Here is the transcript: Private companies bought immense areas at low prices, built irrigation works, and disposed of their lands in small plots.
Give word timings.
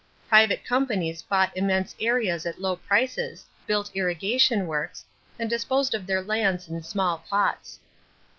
Private 0.29 0.65
companies 0.65 1.21
bought 1.21 1.55
immense 1.55 1.93
areas 1.99 2.47
at 2.47 2.59
low 2.59 2.75
prices, 2.75 3.45
built 3.67 3.91
irrigation 3.93 4.65
works, 4.65 5.05
and 5.37 5.47
disposed 5.47 5.93
of 5.93 6.07
their 6.07 6.23
lands 6.23 6.67
in 6.67 6.81
small 6.81 7.19
plots. 7.19 7.79